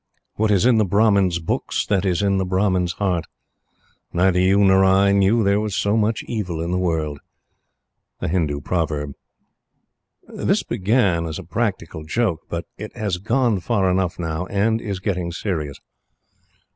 What 0.33 0.49
is 0.49 0.65
in 0.65 0.79
the 0.79 0.83
Brahmin's 0.83 1.37
books 1.37 1.85
that 1.85 2.05
is 2.07 2.23
in 2.23 2.37
the 2.39 2.43
Brahmin's 2.43 2.93
heart. 2.93 3.25
Neither 4.11 4.39
you 4.39 4.57
nor 4.63 4.83
I 4.83 5.11
knew 5.11 5.43
there 5.43 5.59
was 5.59 5.75
so 5.75 5.95
much 5.95 6.23
evil 6.23 6.59
in 6.59 6.71
the 6.71 6.79
world. 6.79 7.19
Hindu 8.19 8.61
Proverb. 8.61 9.13
This 10.27 10.63
began 10.63 11.27
in 11.27 11.33
a 11.37 11.43
practical 11.43 12.03
joke; 12.03 12.45
but 12.49 12.65
it 12.79 12.95
has 12.97 13.19
gone 13.19 13.59
far 13.59 13.91
enough 13.91 14.17
now, 14.17 14.47
and 14.47 14.81
is 14.81 14.99
getting 14.99 15.31
serious. 15.31 15.77